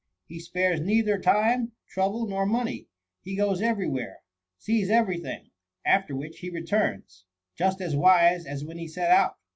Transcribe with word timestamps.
He 0.25 0.39
spares 0.39 0.81
neither 0.81 1.19
time, 1.19 1.73
trouble, 1.87 2.25
nor 2.25 2.47
money; 2.47 2.87
he 3.21 3.35
goes 3.35 3.61
every 3.61 3.87
where, 3.87 4.21
eeeiS 4.59 4.89
every 4.89 5.19
thing; 5.19 5.51
after 5.85 6.15
which, 6.15 6.39
he 6.39 6.49
returns— 6.49 7.25
just 7.59 7.79
as 7.81 7.95
wise 7.95 8.47
as 8.47 8.65
when 8.65 8.79
he 8.79 8.87
set 8.87 9.11
out. 9.11 9.35